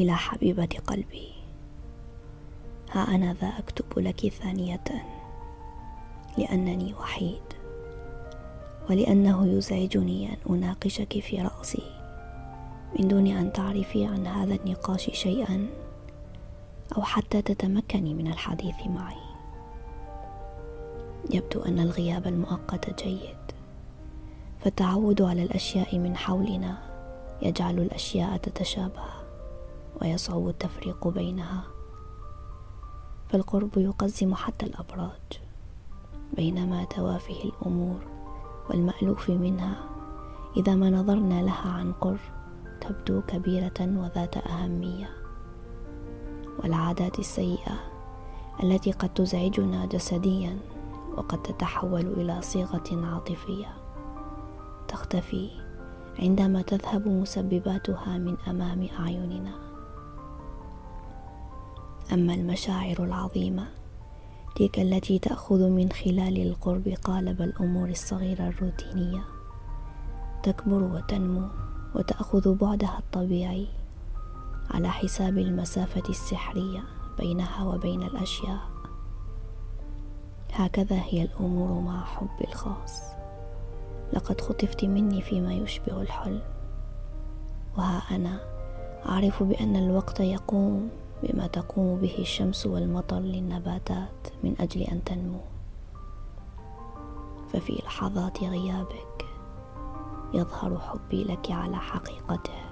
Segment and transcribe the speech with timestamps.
[0.00, 1.28] إلى حبيبة قلبي.
[2.92, 4.84] ها أنا ذا أكتب لك ثانية.
[6.38, 7.42] لأنني وحيد.
[8.90, 11.82] ولأنه يزعجني أن أناقشك في رأسي.
[12.98, 15.66] من دون أن تعرفي عن هذا النقاش شيئا
[16.96, 19.16] أو حتى تتمكني من الحديث معي.
[21.30, 23.36] يبدو أن الغياب المؤقت جيد.
[24.64, 26.78] فالتعود على الأشياء من حولنا
[27.42, 29.21] يجعل الأشياء تتشابه.
[30.00, 31.64] ويصعب التفريق بينها
[33.30, 35.40] فالقرب يقزم حتى الأبراج
[36.36, 38.00] بينما توافه الأمور
[38.70, 39.74] والمألوف منها.
[40.56, 42.18] إذا ما نظرنا لها عن قرب
[42.80, 45.10] تبدو كبيرة وذات أهمية.
[46.62, 47.78] والعادات السيئة
[48.62, 50.58] التي قد تزعجنا جسديا
[51.16, 53.74] وقد تتحول إلى صيغة عاطفية
[54.88, 55.50] تختفي
[56.18, 59.71] عندما تذهب مسبباتها من أمام أعيننا.
[62.12, 63.66] أما المشاعر العظيمة
[64.56, 69.24] تلك التي تأخذ من خلال القرب قالب الأمور الصغيرة الروتينية.
[70.42, 71.48] تكبر وتنمو
[71.94, 73.66] وتأخذ بعدها الطبيعي
[74.70, 76.82] على حساب المسافة السحرية
[77.18, 78.60] بينها وبين الأشياء.
[80.52, 83.02] هكذا هي الأمور مع حبي الخاص.
[84.12, 86.42] لقد خطفت مني فيما يشبه الحلم
[87.78, 88.40] وها أنا
[89.08, 90.90] أعرف بأن الوقت يقوم.
[91.22, 95.40] بما تقوم به الشمس والمطر للنباتات من أجل أن تنمو.
[97.52, 99.24] ففي لحظات غيابك
[100.34, 102.62] يظهر حبي لك على حقيقته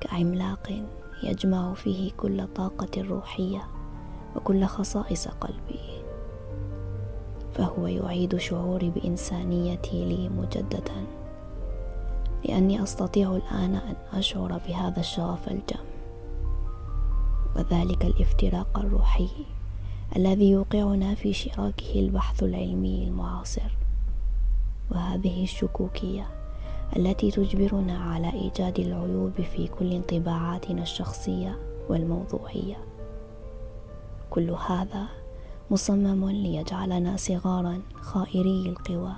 [0.00, 0.82] كعملاق
[1.22, 3.62] يجمع فيه كل طاقة روحية
[4.36, 5.98] وكل خصائص قلبي.
[7.54, 11.06] فهو يعيد شعوري بإنسانيتي لي مجددا
[12.44, 15.87] لأني أستطيع الآن أن أشعر بهذا الشغف الجم
[17.56, 19.28] وذلك الافتراق الروحي
[20.16, 23.70] الذي يوقعنا في شراكه البحث العلمي المعاصر.
[24.90, 26.26] وهذه الشكوكية
[26.96, 31.58] التي تجبرنا على إيجاد العيوب في كل انطباعاتنا الشخصية
[31.88, 32.76] والموضوعية.
[34.30, 35.06] كل هذا
[35.70, 39.12] مصمم ليجعلنا صغارا خائري القوى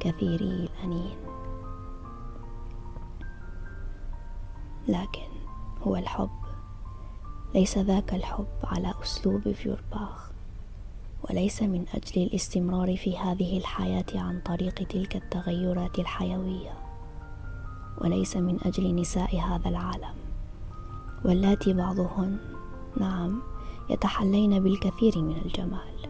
[0.00, 1.16] كثيري الأنين.
[4.88, 5.28] لكن
[5.82, 6.47] هو الحب.
[7.54, 10.28] ليس ذاك الحب على أسلوب فيورباخ
[11.22, 16.72] وليس من أجل الاستمرار في هذه الحياة عن طريق تلك التغيرات الحيوية
[17.98, 20.14] وليس من أجل نساء هذا العالم.
[21.24, 22.38] واللاتي بعضهن
[22.96, 23.40] نعم
[23.90, 26.08] يتحلين بالكثير من الجمال.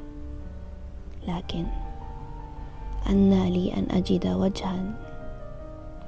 [1.29, 1.67] لكن
[3.09, 4.95] أنى لي أن أجد وجها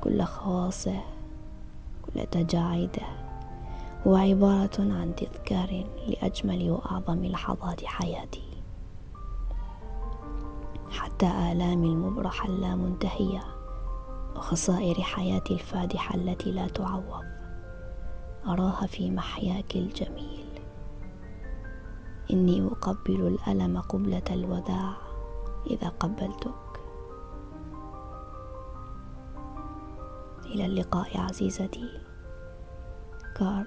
[0.00, 1.00] كل خواصه
[2.06, 3.29] كل تجاعده
[4.06, 8.42] هو عبارة عن تذكار لأجمل وأعظم لحظات حياتي.
[10.90, 13.44] حتى آلامي المبرحة اللامنتهية
[14.36, 17.24] وخسائر حياتي الفادحة التي لا تعوض
[18.46, 20.46] أراها في محياك الجميل.
[22.30, 24.92] إني أقبل الألم قبلة الوداع
[25.70, 26.80] إذا قبلتك.
[30.46, 32.09] إلى اللقاء عزيزتي.
[33.40, 33.66] كارل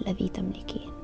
[0.00, 1.03] الذي تملكين.